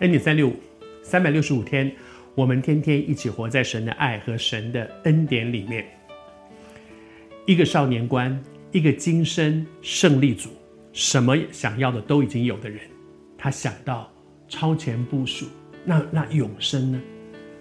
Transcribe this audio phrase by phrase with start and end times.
[0.00, 0.56] 恩典三六五，
[1.04, 1.90] 三百六十五天，
[2.34, 5.86] 我们天天一起活在神的爱和神的恩典里面。
[7.46, 8.36] 一个少年官，
[8.72, 10.50] 一个今生胜利组，
[10.92, 12.80] 什么想要的都已经有的人，
[13.38, 14.10] 他想到
[14.48, 15.46] 超前部署，
[15.84, 17.00] 那那永生呢？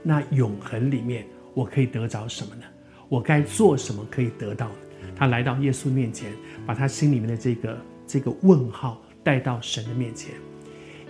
[0.01, 2.63] 那永恒里面，我可以得着什么呢？
[3.09, 4.75] 我该做什么可以得到呢？
[5.15, 6.31] 他来到耶稣面前，
[6.65, 7.77] 把他心里面的这个
[8.07, 10.31] 这个问号带到神的面前。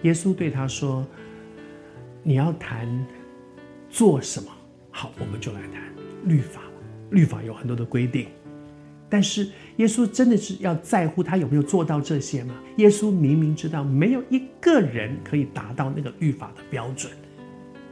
[0.03, 1.05] 耶稣对他说
[2.23, 2.87] ：“你要谈
[3.89, 4.49] 做什么？
[4.91, 5.81] 好，我们就来谈
[6.25, 6.61] 律法。
[7.09, 8.27] 律法有很多的规定，
[9.07, 9.47] 但是
[9.77, 12.55] 耶稣真的是要在乎他有没有做到这些吗？
[12.77, 17.11] 耶稣明明知道没有一个人可以达到那个律法的标准，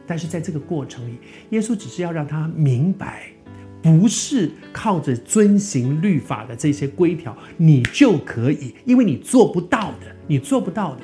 [0.08, 1.18] 但是在这个过程里，
[1.52, 3.28] 耶稣只是要让他明白，
[3.82, 11.02] 不是靠着遵行律法的这些规条你就可以，因为你做不到的，你做不到的。”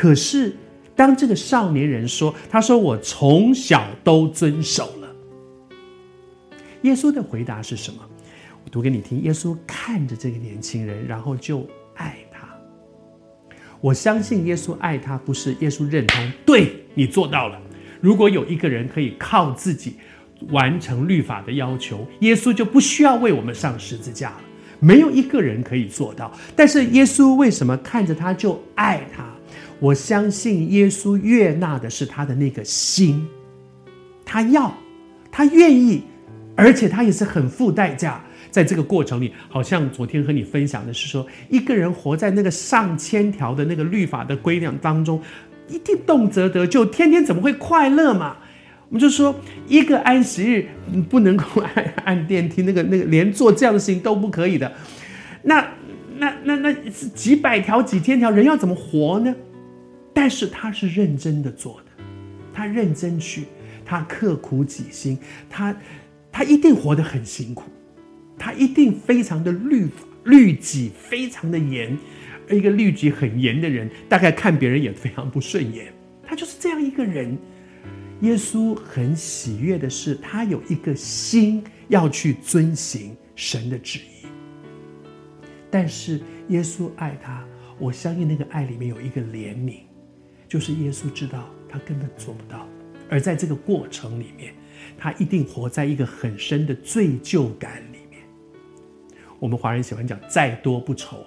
[0.00, 0.56] 可是，
[0.96, 5.14] 当这个少年人说：“他说我从小都遵守了。”
[6.80, 7.98] 耶稣的回答是什么？
[8.64, 9.20] 我读给你听。
[9.20, 12.48] 耶稣看着这个年轻人，然后就爱他。
[13.82, 17.60] 我相信耶稣爱他，不是耶稣认同，对，你做到了。
[18.00, 19.96] 如果有一个人可以靠自己
[20.48, 24.40] 完成律法的要求，耶稣就不需要为我们上十字架了。
[24.78, 26.32] 没有一个人可以做到。
[26.56, 29.28] 但是耶稣为什么看着他就爱他？
[29.80, 33.26] 我相信耶稣悦纳的是他的那个心，
[34.24, 34.72] 他要，
[35.32, 36.02] 他愿意，
[36.54, 38.22] 而且他也是很付代价。
[38.50, 45.22] 在这个过程里，好像昨天和你分享的是说，一个人活在那个上千条的那个律法的规量当中，
[45.68, 48.36] 一定动辄得咎，天天怎么会快乐嘛？
[48.88, 49.32] 我们就说，
[49.68, 50.68] 一个安息日
[51.08, 54.72] 不能够按按电梯，那个那个连做这样的事情都不可以的，
[55.44, 55.64] 那
[56.18, 59.32] 那那那几百条几千条人要怎么活呢？
[60.12, 62.04] 但是他是认真的做的，
[62.52, 63.44] 他认真去，
[63.84, 65.76] 他刻苦己心，他
[66.32, 67.70] 他一定活得很辛苦，
[68.38, 69.88] 他一定非常的律
[70.24, 71.96] 律己，非常的严。
[72.50, 75.92] 一个律己很严的人，大概看别人也非常不顺眼。
[76.24, 77.38] 他就是这样一个人。
[78.22, 84.26] 耶稣很喜悦的是，他有一个心要去遵行神的旨意。
[85.70, 87.46] 但是耶稣爱他，
[87.78, 89.76] 我相信那个爱里面有一个怜悯。
[90.50, 92.66] 就是耶稣知道他根本做不到，
[93.08, 94.52] 而在这个过程里面，
[94.98, 98.20] 他一定活在一个很深的罪疚感里面。
[99.38, 101.24] 我们华人喜欢讲“再多不愁”，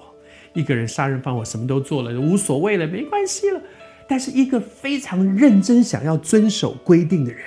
[0.53, 3.61] 一个人杀人放火什么都做了，无所谓了，没关系了。
[4.09, 7.43] 但是一个非常认真想要遵守规定的人，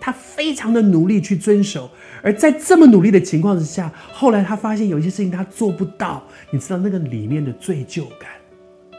[0.00, 1.90] 他非常的努力去遵守，
[2.22, 8.30] 而在这么努力的情况之下，后来他发现有些事情他做不到，你知道那个里面的罪疚感。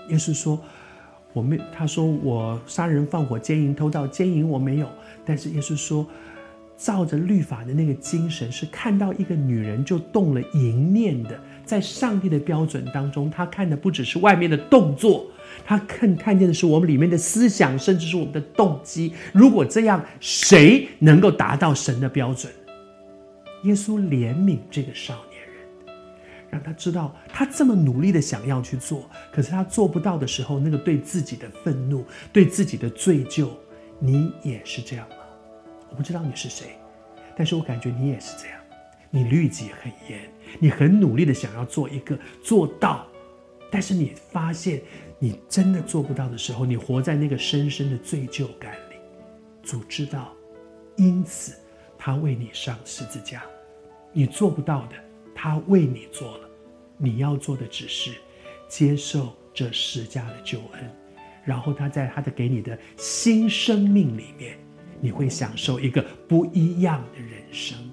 [0.09, 0.63] 耶稣说。
[1.33, 4.87] 我没，他说我杀人放火奸淫偷盗奸淫我没有，
[5.25, 6.05] 但是耶稣说，
[6.77, 15.27] 照着律法的那个精神是看到一个女人就动了淫念的，在上帝的标准当中，他看的不只是外面的动作，
[15.65, 19.13] 他看看见的是我们里面的思想，甚至是我们的动机。
[19.31, 22.51] 如果这样，谁能够达到神的标准？
[23.63, 25.30] 耶稣怜悯这个少年。
[26.51, 33.47] 让他知道，他这么努力的想要去做，可是他做不到的时候，那个对自己的愤怒、对自己的罪疚，
[33.97, 35.15] 你也是这样吗？
[35.89, 36.75] 我不知道你是谁，
[37.35, 38.57] 但是我感觉你也是这样。
[39.09, 40.29] 你律己很严，
[40.59, 43.05] 你很努力的想要做一个做到，
[43.69, 44.81] 但是你发现
[45.19, 48.95] 你真的做不到的时候，你活在那个深深的罪疚感里。
[49.63, 50.33] 主知道，
[50.95, 51.53] 因此
[51.97, 53.43] 他为你上十字架，
[54.13, 54.95] 你做不到的。
[55.43, 56.49] 他为你做了，
[56.99, 58.11] 你要做的只是
[58.67, 60.95] 接受这施加的救恩，
[61.43, 64.55] 然后他在他的给你的新生命里面，
[64.99, 67.90] 你会享受一个不一样的人生。